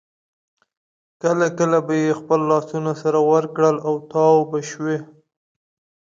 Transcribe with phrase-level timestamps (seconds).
[1.21, 4.97] کله کله به یې خپل لاسونه سره ورکړل او تاو به شوې.